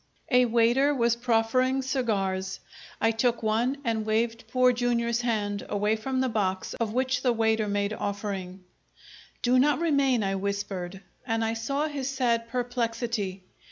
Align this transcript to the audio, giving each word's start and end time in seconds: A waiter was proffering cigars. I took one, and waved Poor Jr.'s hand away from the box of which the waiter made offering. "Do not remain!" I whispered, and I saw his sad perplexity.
A 0.31 0.45
waiter 0.45 0.95
was 0.95 1.15
proffering 1.15 1.83
cigars. 1.83 2.59
I 2.99 3.11
took 3.11 3.43
one, 3.43 3.77
and 3.83 4.03
waved 4.03 4.45
Poor 4.47 4.73
Jr.'s 4.73 5.21
hand 5.21 5.63
away 5.69 5.95
from 5.95 6.21
the 6.21 6.27
box 6.27 6.73
of 6.73 6.91
which 6.91 7.21
the 7.21 7.31
waiter 7.31 7.67
made 7.67 7.93
offering. 7.93 8.63
"Do 9.43 9.59
not 9.59 9.77
remain!" 9.79 10.23
I 10.23 10.33
whispered, 10.33 11.01
and 11.27 11.45
I 11.45 11.53
saw 11.53 11.85
his 11.87 12.09
sad 12.09 12.47
perplexity. 12.49 13.43